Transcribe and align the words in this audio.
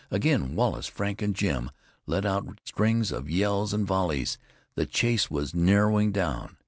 Again 0.09 0.55
Wallace, 0.55 0.87
Frank 0.87 1.21
and 1.21 1.35
Jim 1.35 1.69
let 2.07 2.25
out 2.25 2.59
strings 2.65 3.11
of 3.11 3.29
yells 3.29 3.71
and 3.71 3.85
volleys. 3.85 4.39
The 4.73 4.87
chase 4.87 5.29
was 5.29 5.53
narrowing 5.53 6.11
down. 6.11 6.57